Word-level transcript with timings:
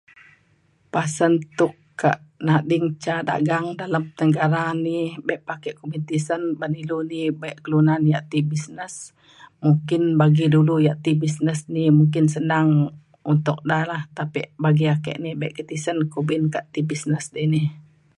pasen 0.93 1.33
tok 1.57 1.75
ka 2.01 2.11
nading 2.47 2.85
ca 3.03 3.15
dagang 3.29 3.67
dalem 3.79 4.05
tengara 4.19 4.65
ni 4.85 4.97
be' 5.27 5.43
pe 5.45 5.51
ake 5.55 5.69
kumin 5.79 6.03
tisen 6.09 6.41
ban 6.59 6.73
ilu 6.81 6.97
di 7.11 7.19
be' 7.41 7.59
kelunan 7.63 8.01
ya' 8.13 8.27
ti 8.31 8.39
bisnes. 8.51 8.93
mungkin 9.63 10.01
bagi 10.19 10.45
dulu 10.55 10.75
ya' 10.87 11.01
ti 11.03 11.11
bisnes 11.23 11.59
ni 11.73 11.83
mungkin 11.97 12.25
senang 12.35 12.67
untuk 13.33 13.57
da 13.69 13.79
la 13.89 13.99
tapi 14.17 14.41
bagi 14.63 14.85
ake 14.95 15.13
ni 15.23 15.29
be' 15.39 15.53
ke' 15.57 15.63
tisen 15.69 15.97
kumpin 16.13 16.41
ka' 16.53 16.67
ti 16.73 16.79
bisnes 16.89 17.25
ini. 17.45 17.63